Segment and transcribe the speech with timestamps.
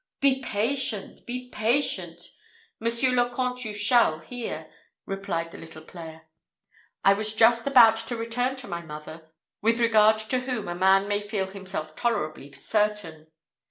[0.19, 1.27] "Be patient!
[1.27, 2.23] be patient!
[2.79, 4.67] Monsieur le Comte, and you shall hear,"
[5.05, 6.23] replied the little player.
[7.05, 9.29] "I was just about to return to my mother,
[9.61, 13.27] with regard to whom a man may feel himself tolerably certain.